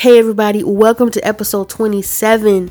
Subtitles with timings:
[0.00, 2.70] Hey, everybody, welcome to episode 27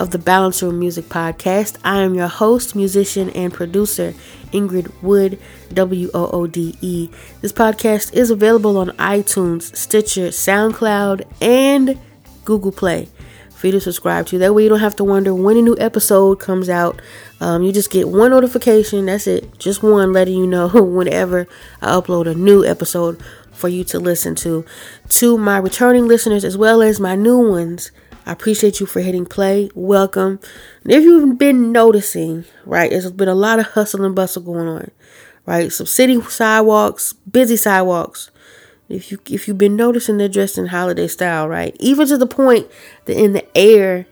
[0.00, 1.78] of the Balance Room Music Podcast.
[1.84, 4.12] I am your host, musician, and producer,
[4.52, 5.38] Ingrid Woode,
[5.72, 7.10] W O O D E.
[7.42, 11.96] This podcast is available on iTunes, Stitcher, SoundCloud, and
[12.44, 13.08] Google Play
[13.50, 14.38] for you to subscribe to.
[14.38, 17.00] That way, you don't have to wonder when a new episode comes out.
[17.40, 21.46] Um, you just get one notification, that's it, just one letting you know whenever
[21.80, 23.22] I upload a new episode
[23.54, 24.64] for you to listen to.
[25.08, 27.90] To my returning listeners as well as my new ones,
[28.26, 29.70] I appreciate you for hitting play.
[29.74, 30.40] Welcome.
[30.82, 34.66] And if you've been noticing, right, there's been a lot of hustle and bustle going
[34.66, 34.90] on,
[35.46, 35.70] right?
[35.72, 38.30] Some city sidewalks, busy sidewalks.
[38.88, 41.76] If you if you've been noticing, they're dressed in holiday style, right?
[41.80, 42.66] Even to the point
[43.06, 44.06] that in the air,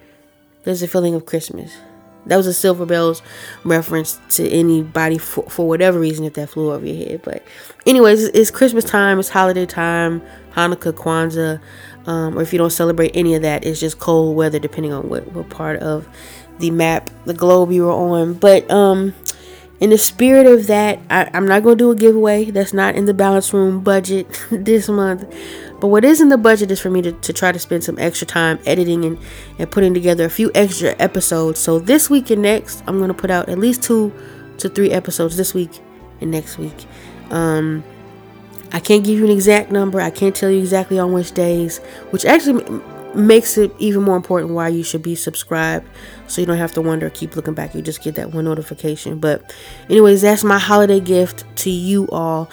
[0.64, 1.72] there's a feeling of Christmas.
[2.26, 3.22] That was a Silver Bells
[3.64, 7.22] reference to anybody for, for whatever reason if that flew over your head.
[7.22, 7.42] But,
[7.86, 10.22] anyways, it's, Christmas time, it's holiday time,
[10.52, 11.60] Hanukkah, Kwanzaa,
[12.06, 15.08] um, or if you don't celebrate any of that, it's just cold weather depending on
[15.08, 16.08] what, what part of
[16.58, 18.34] the map, the globe you were on.
[18.34, 19.14] But, um,
[19.82, 22.52] in the spirit of that, I, am not going to do a giveaway.
[22.52, 25.24] That's not in the balance room budget this month.
[25.82, 27.98] But what is in the budget is for me to, to try to spend some
[27.98, 29.18] extra time editing and,
[29.58, 31.58] and putting together a few extra episodes.
[31.58, 34.14] So this week and next, I'm going to put out at least two
[34.58, 35.80] to three episodes this week
[36.20, 36.86] and next week.
[37.30, 37.82] Um,
[38.72, 40.00] I can't give you an exact number.
[40.00, 41.78] I can't tell you exactly on which days,
[42.10, 42.62] which actually
[43.16, 45.84] makes it even more important why you should be subscribed
[46.28, 49.18] so you don't have to wonder keep looking back you just get that one notification
[49.18, 49.54] but
[49.90, 52.50] anyways that's my holiday gift to you all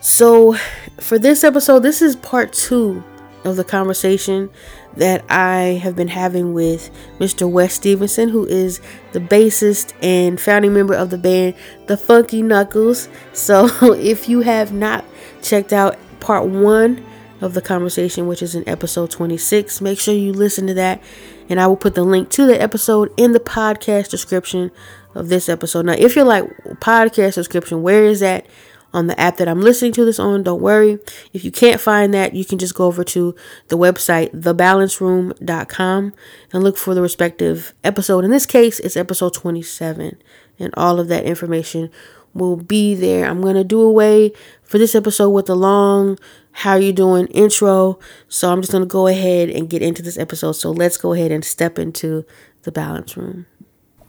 [0.00, 0.54] so
[0.98, 3.02] for this episode this is part two
[3.44, 4.50] of the conversation
[4.96, 7.48] that I have been having with Mr.
[7.48, 8.80] Wes Stephenson, who is
[9.12, 11.54] the bassist and founding member of the band
[11.86, 13.08] The Funky Knuckles.
[13.32, 15.04] So, if you have not
[15.40, 17.04] checked out part one
[17.40, 19.80] of the conversation, which is in episode 26.
[19.80, 21.00] Make sure you listen to that,
[21.48, 24.70] and I will put the link to the episode in the podcast description
[25.14, 25.86] of this episode.
[25.86, 26.44] Now, if you're like
[26.80, 28.46] podcast description, where is that
[28.92, 30.42] on the app that I'm listening to this on?
[30.42, 30.98] Don't worry.
[31.32, 33.34] If you can't find that, you can just go over to
[33.68, 36.14] the website thebalanceroom.com
[36.52, 38.24] and look for the respective episode.
[38.24, 40.20] In this case, it's episode 27,
[40.58, 41.90] and all of that information
[42.34, 43.26] will be there.
[43.26, 44.32] I'm going to do away
[44.62, 46.18] for this episode with the long
[46.52, 47.98] how you doing intro.
[48.28, 50.52] So I'm just going to go ahead and get into this episode.
[50.52, 52.24] So let's go ahead and step into
[52.62, 53.46] the balance room.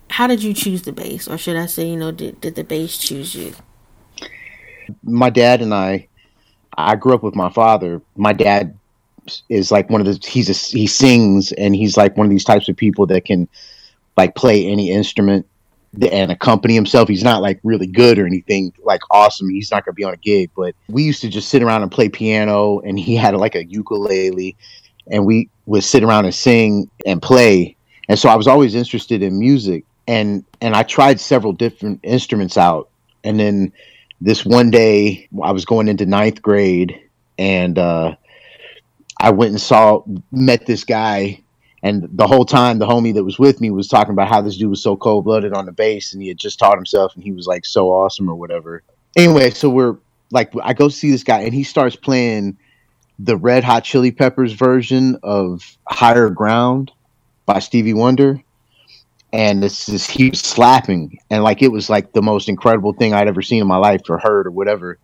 [0.09, 2.63] How did you choose the bass or should I say, you know, did, did the
[2.63, 3.53] bass choose you?
[5.03, 6.07] My dad and I
[6.77, 8.01] I grew up with my father.
[8.15, 8.75] My dad
[9.49, 12.45] is like one of the he's a, he sings and he's like one of these
[12.45, 13.47] types of people that can
[14.17, 15.45] like play any instrument
[16.11, 17.09] and accompany himself.
[17.09, 19.49] He's not like really good or anything like awesome.
[19.49, 21.83] He's not going to be on a gig, but we used to just sit around
[21.83, 24.55] and play piano and he had like a ukulele
[25.11, 27.75] and we would sit around and sing and play.
[28.07, 32.57] And so I was always interested in music and and I tried several different instruments
[32.57, 32.89] out.
[33.23, 33.73] And then
[34.21, 36.99] this one day I was going into ninth grade
[37.37, 38.15] and uh
[39.21, 41.43] I went and saw met this guy
[41.81, 44.57] and the whole time, the homie that was with me was talking about how this
[44.57, 47.23] dude was so cold blooded on the bass and he had just taught himself and
[47.23, 48.83] he was like so awesome or whatever.
[49.15, 49.97] Anyway, so we're
[50.31, 52.57] like, I go see this guy and he starts playing
[53.17, 56.91] the Red Hot Chili Peppers version of Higher Ground
[57.45, 58.41] by Stevie Wonder.
[59.31, 63.13] And this is he was slapping and like it was like the most incredible thing
[63.13, 64.97] I'd ever seen in my life or heard or whatever.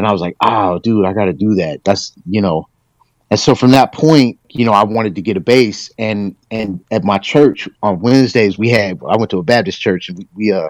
[0.00, 1.84] and I was like, oh, dude, I got to do that.
[1.84, 2.68] That's you know,
[3.30, 6.80] and so from that point, you know, I wanted to get a bass, and and
[6.90, 10.28] at my church on Wednesdays we had I went to a Baptist church, and we,
[10.34, 10.68] we uh,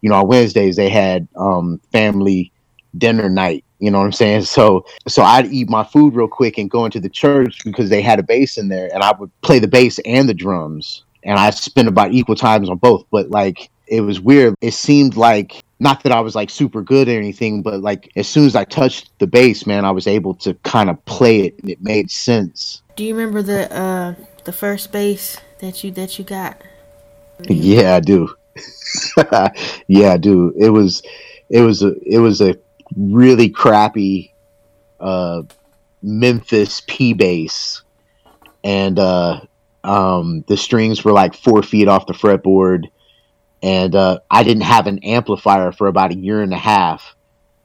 [0.00, 2.52] you know, on Wednesdays they had um family
[2.96, 3.64] dinner night.
[3.78, 4.42] You know what I'm saying?
[4.42, 8.02] So so I'd eat my food real quick and go into the church because they
[8.02, 11.38] had a bass in there, and I would play the bass and the drums, and
[11.38, 13.04] I spent about equal times on both.
[13.10, 14.54] But like it was weird.
[14.60, 18.28] It seemed like not that I was like super good or anything, but like as
[18.28, 21.58] soon as I touched the bass, man, I was able to kind of play it
[21.60, 22.82] and it made sense.
[22.98, 26.60] Do you remember the uh the first bass that you that you got?
[27.48, 28.34] Yeah, I do.
[29.86, 30.52] yeah, I do.
[30.58, 31.04] It was
[31.48, 32.56] it was a it was a
[32.96, 34.34] really crappy
[34.98, 35.42] uh
[36.02, 37.82] Memphis P bass
[38.64, 39.42] and uh
[39.84, 42.86] um the strings were like four feet off the fretboard
[43.62, 47.14] and uh, I didn't have an amplifier for about a year and a half.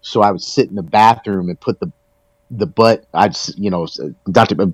[0.01, 1.91] So I would sit in the bathroom and put the
[2.57, 3.05] the butt.
[3.13, 3.87] I'd you know
[4.27, 4.71] not to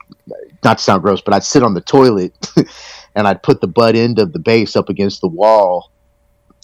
[0.63, 2.33] not to sound gross, but I'd sit on the toilet
[3.15, 5.91] and I'd put the butt end of the bass up against the wall,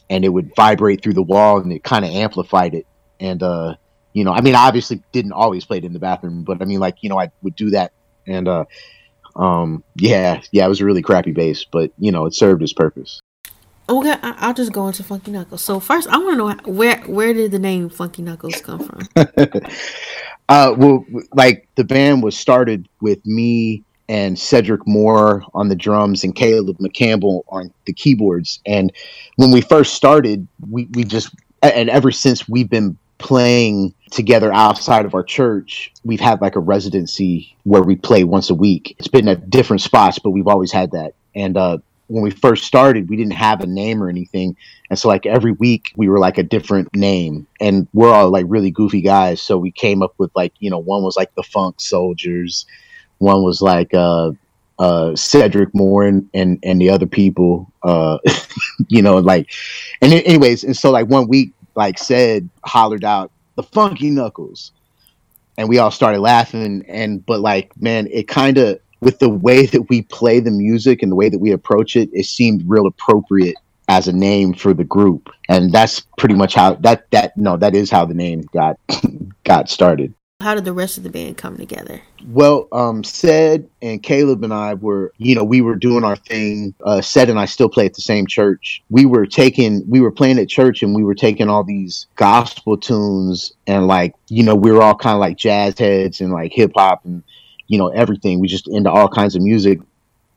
[0.10, 2.86] and it would vibrate through the wall, and it kind of amplified it.
[3.20, 3.76] And uh,
[4.14, 6.66] you know, I mean, I obviously didn't always play it in the bathroom, but I
[6.66, 7.92] mean, like you know, I would do that,
[8.28, 8.66] and uh,
[9.36, 12.74] um, yeah, yeah, it was a really crappy bass, but you know, it served its
[12.74, 13.20] purpose.
[13.88, 15.62] Okay, I'll just go into Funky Knuckles.
[15.62, 19.08] So first, I want to know where where did the name Funky Knuckles come from?
[20.50, 26.24] uh, well, like the band was started with me and Cedric Moore on the drums
[26.24, 28.60] and Caleb McCampbell on the keyboards.
[28.66, 28.92] And
[29.38, 31.34] when we first started, we we just
[31.64, 36.60] and ever since we've been playing together outside of our church, we've had like a
[36.60, 38.96] residency where we play once a week.
[39.00, 41.16] It's been at different spots, but we've always had that.
[41.34, 44.56] And uh, when we first started, we didn't have a name or anything.
[44.90, 48.46] And so like every week we were like a different name and we're all like
[48.48, 49.42] really goofy guys.
[49.42, 52.66] So we came up with like, you know, one was like the funk soldiers.
[53.18, 54.32] One was like, uh,
[54.78, 58.20] uh, Cedric Moore and, and, and the other people, uh,
[58.88, 59.50] you know, like,
[60.02, 64.72] and anyways, and so like one week, like said, hollered out the funky knuckles
[65.58, 69.66] and we all started laughing and, but like, man, it kind of, with the way
[69.68, 72.88] that we play the music and the way that we approach it, it seemed real
[72.88, 73.56] appropriate
[73.88, 75.30] as a name for the group.
[75.50, 78.80] And that's pretty much how that that no, that is how the name got
[79.44, 80.14] got started.
[80.42, 82.02] How did the rest of the band come together?
[82.28, 86.76] Well, um, Ced and Caleb and I were, you know, we were doing our thing.
[86.84, 88.84] Uh, Ced and I still play at the same church.
[88.90, 92.78] We were taking, we were playing at church and we were taking all these gospel
[92.78, 96.52] tunes and like, you know, we were all kind of like jazz heads and like
[96.52, 97.24] hip hop and
[97.68, 98.40] you know everything.
[98.40, 99.80] We just into all kinds of music,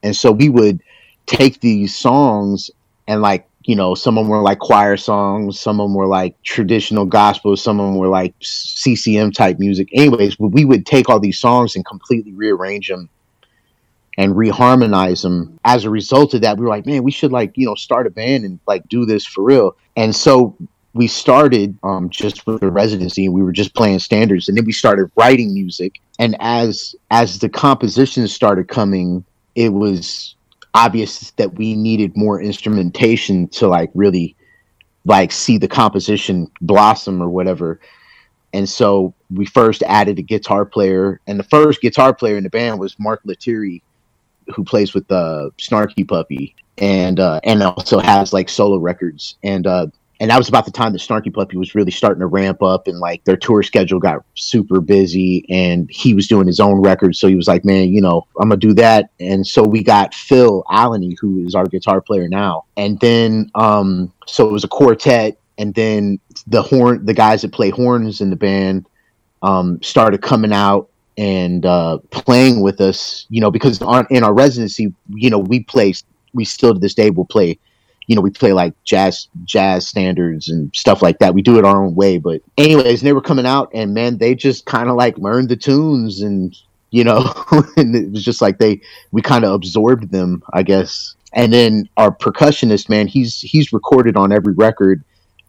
[0.03, 0.81] and so we would
[1.27, 2.71] take these songs
[3.07, 6.07] and like you know some of them were like choir songs, some of them were
[6.07, 9.89] like traditional gospel, some of them were like CCM type music.
[9.93, 13.09] Anyways, we would take all these songs and completely rearrange them
[14.17, 15.59] and reharmonize them.
[15.65, 18.07] As a result of that, we were like, man, we should like you know start
[18.07, 19.77] a band and like do this for real.
[19.97, 20.57] And so
[20.99, 24.49] we started um, just with the residency and we were just playing standards.
[24.49, 26.01] And then we started writing music.
[26.19, 29.25] And as as the compositions started coming
[29.55, 30.35] it was
[30.75, 34.37] obvious that we needed more instrumentation to like really
[35.05, 37.81] like see the composition blossom or whatever.
[38.53, 41.21] And so we first added a guitar player.
[41.29, 43.83] And the first guitar player in the band was mark lettieri
[44.55, 46.57] who plays with the uh, snarky puppy.
[46.79, 49.37] And uh, and also has like solo records.
[49.45, 49.89] And uh,
[50.21, 52.89] and that was about the time that Snarky Puppy was really starting to ramp up
[52.89, 57.21] and like their tour schedule got super busy and he was doing his own records.
[57.21, 59.11] So he was like, man, you know, I'm to do that.
[59.21, 62.65] And so we got Phil Alany, who is our guitar player now.
[62.77, 65.39] And then, um, so it was a quartet.
[65.57, 66.19] And then
[66.49, 68.87] the horn, the guys that play horns in the band,
[69.43, 74.35] um, started coming out and uh, playing with us, you know, because on, in our
[74.35, 75.95] residency, you know, we play,
[76.33, 77.59] we still to this day will play
[78.09, 81.35] you know, we play like jazz jazz standards and stuff like that.
[81.35, 82.19] We do it our own way.
[82.19, 85.57] But anyways, they were coming out and man, they just kind of like learned the
[85.57, 86.57] tunes and
[86.91, 87.31] you know,
[87.77, 88.81] and it was just like they
[89.13, 91.15] we kind of absorbed them, I guess.
[91.35, 95.05] And then our percussionist, man, he's he's recorded on every record,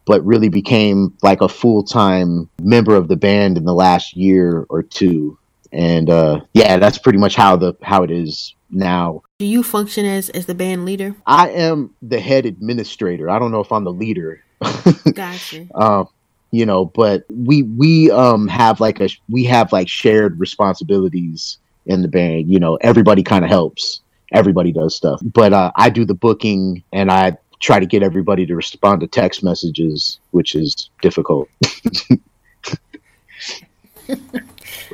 [0.05, 4.65] but really became like a full time member of the band in the last year
[4.67, 5.37] or two.
[5.71, 9.23] And uh, yeah, that's pretty much how the how it is now.
[9.39, 11.15] Do you function as as the band leader?
[11.25, 13.29] I am the head administrator.
[13.29, 14.43] I don't know if I'm the leader.
[15.13, 15.65] gotcha.
[15.75, 16.09] Um,
[16.51, 22.01] you know, but we we um have like a we have like shared responsibilities in
[22.01, 22.51] the band.
[22.51, 24.01] You know, everybody kind of helps.
[24.33, 28.45] Everybody does stuff, but uh, I do the booking and I try to get everybody
[28.45, 31.47] to respond to text messages, which is difficult.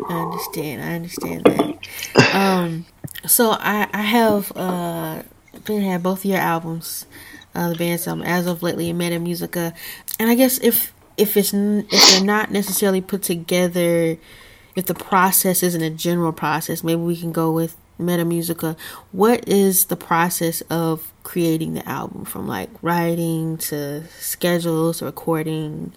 [0.10, 0.82] I understand.
[0.82, 2.36] I understand that.
[2.36, 2.86] Um,
[3.26, 5.24] so I I have uh
[5.66, 7.06] been had both of your albums,
[7.54, 9.74] uh, the band's album as of lately in Meta Musica,
[10.20, 14.18] and I guess if if it's if they're not necessarily put together,
[14.76, 18.76] if the process isn't a general process, maybe we can go with Meta Musica.
[19.12, 25.94] What is the process of creating the album from like writing to schedules, recording,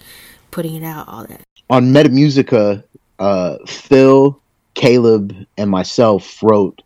[0.51, 1.41] putting it out, all that?
[1.69, 2.83] On Meta Musica,
[3.19, 4.41] uh, Phil,
[4.73, 6.81] Caleb, and myself wrote.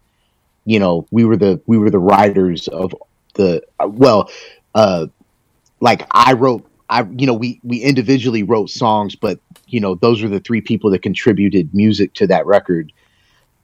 [0.66, 2.94] You know, we were the we were the writers of
[3.36, 4.30] the well,
[4.76, 5.08] uh,
[5.80, 6.70] like I wrote.
[6.90, 10.62] I you know we we individually wrote songs, but you know those were the three
[10.62, 12.94] people that contributed music to that record,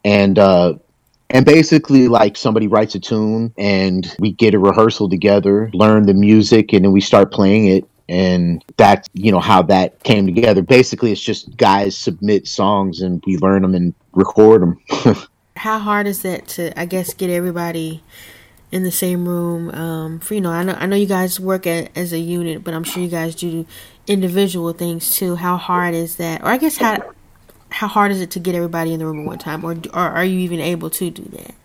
[0.03, 0.73] and uh,
[1.29, 6.13] and basically like somebody writes a tune and we get a rehearsal together, learn the
[6.13, 10.61] music, and then we start playing it and that's you know how that came together
[10.61, 14.79] basically it's just guys submit songs and we learn them and record them
[15.55, 18.03] how hard is that to i guess get everybody
[18.71, 21.65] in the same room um, for you know I know I know you guys work
[21.65, 23.65] at, as a unit, but I'm sure you guys do
[24.07, 25.35] individual things too.
[25.35, 26.41] How hard is that?
[26.41, 26.97] Or I guess how
[27.71, 30.09] how hard is it to get everybody in the room at one time, or, or
[30.09, 31.55] are you even able to do that?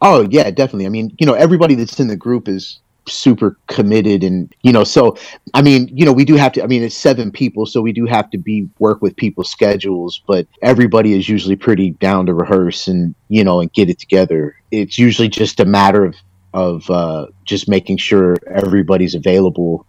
[0.00, 0.86] Oh yeah, definitely.
[0.86, 4.82] I mean, you know, everybody that's in the group is super committed and you know
[4.84, 5.16] so
[5.54, 7.92] i mean you know we do have to i mean it's seven people so we
[7.92, 12.34] do have to be work with people's schedules but everybody is usually pretty down to
[12.34, 14.56] rehearse and you know and get it together.
[14.70, 16.16] It's usually just a matter of
[16.52, 19.86] of uh just making sure everybody's available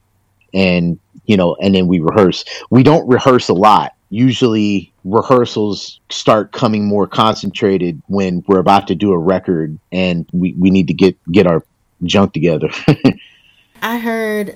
[0.53, 2.45] and you know and then we rehearse.
[2.69, 3.93] We don't rehearse a lot.
[4.09, 10.53] Usually rehearsals start coming more concentrated when we're about to do a record and we,
[10.57, 11.63] we need to get get our
[12.03, 12.69] junk together.
[13.81, 14.55] I heard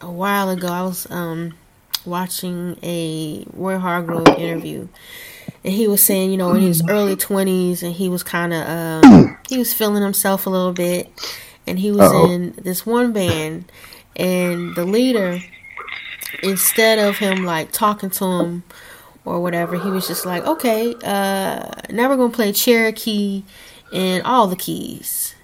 [0.00, 0.68] a while ago.
[0.68, 1.54] I was um,
[2.04, 4.88] watching a Roy Hargrove interview,
[5.64, 8.68] and he was saying, you know, in his early twenties, and he was kind of
[8.68, 11.10] um, he was feeling himself a little bit,
[11.66, 12.30] and he was Uh-oh.
[12.30, 13.70] in this one band,
[14.16, 15.40] and the leader,
[16.42, 18.64] instead of him like talking to him
[19.24, 23.42] or whatever, he was just like, okay, uh, now we're gonna play Cherokee
[23.92, 25.35] and all the keys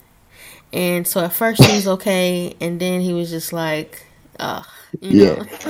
[0.73, 4.05] and so at first he was okay, and then he was just like,
[4.39, 4.67] ugh.
[5.01, 5.45] yeah.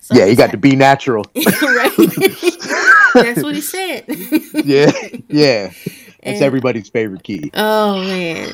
[0.00, 1.24] so yeah, you got to be natural.
[1.62, 1.92] right.
[3.14, 4.04] That's what he said.
[4.64, 4.92] yeah.
[5.28, 5.72] Yeah.
[6.22, 7.50] It's everybody's favorite key.
[7.54, 8.52] Oh man.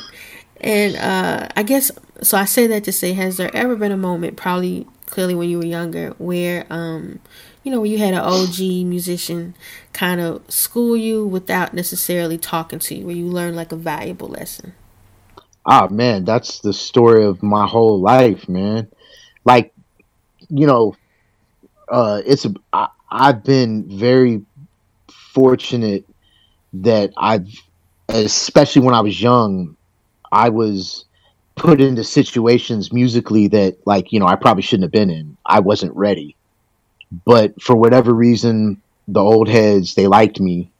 [0.60, 1.90] And uh I guess
[2.22, 5.48] so I say that to say has there ever been a moment probably clearly when
[5.48, 7.20] you were younger where um
[7.62, 9.54] you know, where you had an OG musician
[9.92, 14.28] kind of school you without necessarily talking to you, where you learned like a valuable
[14.28, 14.74] lesson?
[15.66, 18.88] Ah man that's the story of my whole life man.
[19.44, 19.72] Like
[20.48, 20.96] you know
[21.88, 24.42] uh it's a I, i've been very
[25.10, 26.04] fortunate
[26.74, 27.48] that i've
[28.08, 29.76] especially when i was young
[30.30, 31.06] i was
[31.54, 35.36] put into situations musically that like you know i probably shouldn't have been in.
[35.44, 36.36] I wasn't ready.
[37.24, 40.70] But for whatever reason the old heads they liked me.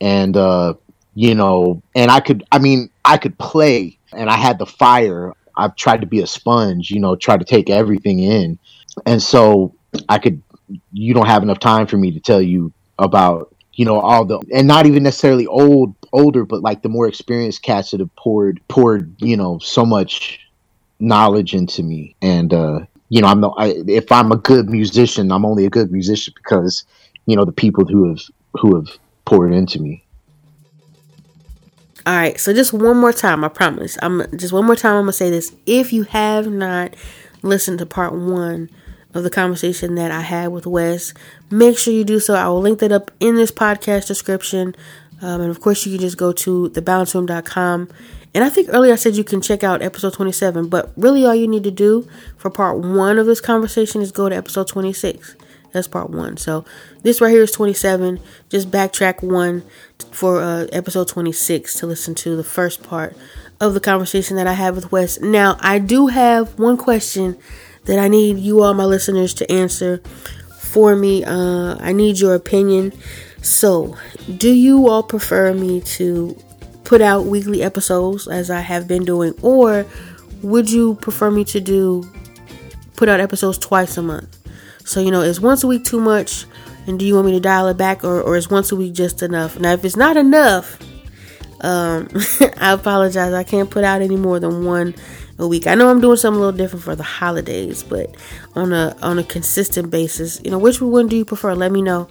[0.00, 0.74] And uh
[1.16, 5.32] you know and i could i mean i could play and I had the fire.
[5.56, 8.58] I've tried to be a sponge, you know, try to take everything in.
[9.04, 9.74] And so
[10.08, 10.42] I could,
[10.92, 14.40] you don't have enough time for me to tell you about, you know, all the,
[14.54, 18.60] and not even necessarily old, older, but like the more experienced cats that have poured,
[18.68, 20.40] poured, you know, so much
[20.98, 22.16] knowledge into me.
[22.22, 25.70] And, uh, you know, I'm the, I, if I'm a good musician, I'm only a
[25.70, 26.84] good musician because,
[27.26, 28.22] you know, the people who have,
[28.54, 28.88] who have
[29.24, 30.05] poured into me.
[32.06, 33.98] All right, so just one more time, I promise.
[34.00, 34.94] I'm just one more time.
[34.94, 35.52] I'm gonna say this.
[35.66, 36.94] If you have not
[37.42, 38.70] listened to part one
[39.12, 41.12] of the conversation that I had with Wes,
[41.50, 42.34] make sure you do so.
[42.34, 44.76] I will link that up in this podcast description,
[45.20, 47.88] um, and of course, you can just go to thebalanceroom.com.
[48.34, 51.34] And I think earlier I said you can check out episode 27, but really all
[51.34, 55.34] you need to do for part one of this conversation is go to episode 26.
[55.72, 56.36] That's part one.
[56.36, 56.64] So
[57.02, 58.20] this right here is 27.
[58.48, 59.62] Just backtrack one
[60.10, 63.16] for uh, episode 26 to listen to the first part
[63.60, 65.20] of the conversation that I had with Wes.
[65.20, 67.38] Now, I do have one question
[67.84, 69.98] that I need you all, my listeners, to answer
[70.58, 71.24] for me.
[71.24, 72.92] Uh, I need your opinion.
[73.42, 73.96] So,
[74.36, 76.36] do you all prefer me to
[76.84, 79.86] put out weekly episodes as I have been doing, or
[80.42, 82.08] would you prefer me to do
[82.96, 84.35] put out episodes twice a month?
[84.86, 86.46] So, you know, is once a week too much?
[86.86, 88.94] And do you want me to dial it back or, or is once a week
[88.94, 89.58] just enough?
[89.58, 90.78] Now, if it's not enough,
[91.60, 92.08] um,
[92.58, 93.32] I apologize.
[93.32, 94.94] I can't put out any more than one
[95.38, 95.66] a week.
[95.66, 98.14] I know I'm doing something a little different for the holidays, but
[98.54, 101.54] on a on a consistent basis, you know, which one do you prefer?
[101.54, 102.08] Let me know,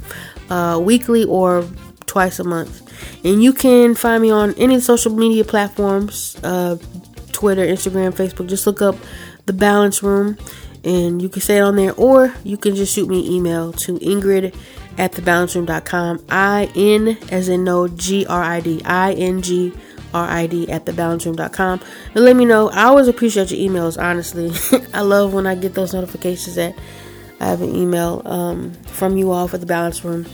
[0.50, 1.68] uh, weekly or
[2.06, 2.82] twice a month.
[3.24, 6.78] And you can find me on any social media platforms, uh,
[7.32, 8.48] Twitter, Instagram, Facebook.
[8.48, 8.96] Just look up
[9.46, 10.38] the Balance Room
[10.86, 13.74] and you can say it on there or you can just shoot me an email
[13.74, 14.56] to ingrid
[14.98, 19.74] at thebalanceroom.com i-n as in no g-r-i-d i-n-g
[20.14, 21.82] r-i-d at thebalanceroom.com
[22.14, 24.52] and let me know i always appreciate your emails honestly.
[24.94, 26.78] I love when i get those notifications that
[27.40, 30.26] i have an email um, from you all for the balance room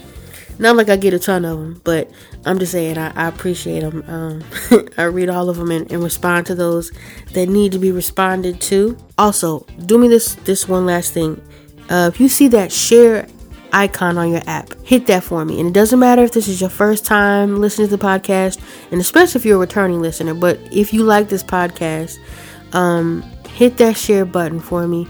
[0.58, 2.10] not like I get a ton of them, but
[2.44, 4.04] I'm just saying I, I appreciate them.
[4.06, 4.44] Um,
[4.98, 6.92] I read all of them and, and, respond to those
[7.32, 8.96] that need to be responded to.
[9.18, 11.40] Also, do me this this one last thing.
[11.88, 13.26] Uh, if you see that share
[13.72, 15.58] icon on your app, hit that for me.
[15.58, 19.00] And it doesn't matter if this is your first time listening to the podcast, and
[19.00, 20.34] especially if you're a returning listener.
[20.34, 22.18] But if you like this podcast,
[22.74, 25.08] um, hit that share button for me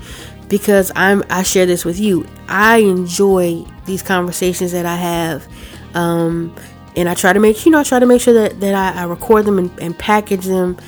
[0.49, 2.27] because I'm I share this with you.
[2.49, 5.47] I enjoy these conversations that I have.
[5.95, 6.55] Um,
[6.97, 9.03] and I try to make you know I try to make sure that, that I,
[9.03, 10.79] I record them and, and, package them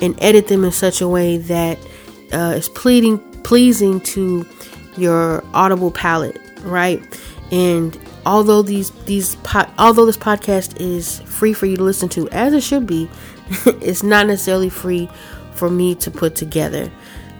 [0.00, 1.78] and edit them in such a way that
[2.32, 4.46] uh, is pleading pleasing to
[4.96, 7.02] your audible palette, right?
[7.50, 12.28] And although these these po- although this podcast is free for you to listen to
[12.30, 13.08] as it should be,
[13.66, 15.08] it's not necessarily free
[15.54, 16.90] for me to put together.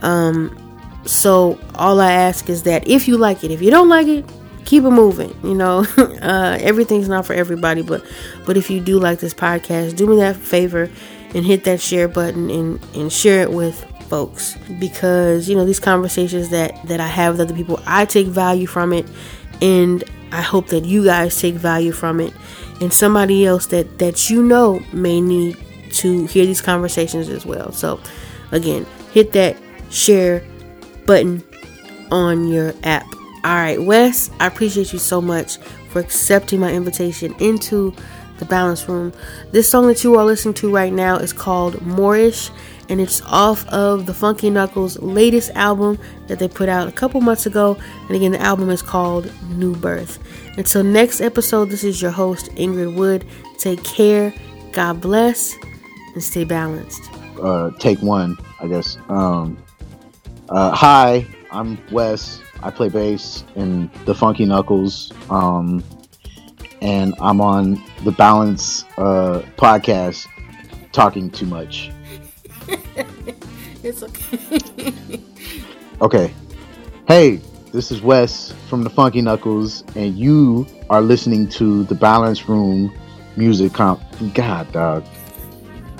[0.02, 0.60] Um,
[1.04, 4.24] so all I ask is that if you like it, if you don't like it,
[4.64, 5.34] keep it moving.
[5.42, 8.04] You know, uh, everything's not for everybody, but
[8.46, 10.90] but if you do like this podcast, do me that favor
[11.34, 15.80] and hit that share button and and share it with folks because you know these
[15.80, 19.06] conversations that that I have with other people, I take value from it,
[19.60, 22.32] and I hope that you guys take value from it,
[22.80, 25.58] and somebody else that that you know may need
[25.94, 27.72] to hear these conversations as well.
[27.72, 28.00] So
[28.50, 29.56] again, hit that
[29.90, 30.44] share
[31.06, 31.42] button
[32.10, 33.06] on your app.
[33.44, 35.58] All right, Wes, I appreciate you so much
[35.90, 37.94] for accepting my invitation into
[38.38, 39.12] the balance room.
[39.52, 42.50] This song that you are listening to right now is called Moorish
[42.88, 47.20] and it's off of the Funky Knuckles latest album that they put out a couple
[47.20, 47.76] months ago.
[48.08, 50.18] And again, the album is called New Birth.
[50.56, 53.26] Until next episode, this is your host, Ingrid Woode.
[53.58, 54.32] Take care,
[54.72, 55.54] God bless,
[56.14, 57.02] and stay balanced.
[57.42, 58.96] Uh, take one, I guess.
[59.08, 59.58] Um,
[60.48, 62.40] uh, hi, I'm Wes.
[62.64, 65.12] I play bass in the Funky Knuckles.
[65.28, 65.84] Um,
[66.80, 70.26] and I'm on the Balance uh, podcast
[70.92, 71.90] talking too much.
[73.82, 75.20] it's okay.
[76.00, 76.34] okay.
[77.06, 77.40] Hey,
[77.70, 82.90] this is Wes from the Funky Knuckles, and you are listening to the Balance Room
[83.36, 84.00] music comp.
[84.32, 85.04] God, dog.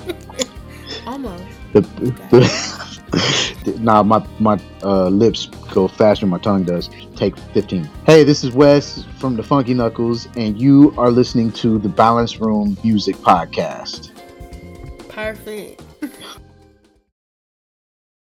[1.05, 1.43] Almost.
[1.73, 1.81] The,
[3.65, 6.89] the nah, my my uh, lips go faster my tongue does.
[7.15, 7.87] Take 15.
[8.05, 12.39] Hey, this is Wes from the Funky Knuckles, and you are listening to the Balance
[12.39, 14.11] Room Music Podcast.
[15.09, 15.84] Perfect.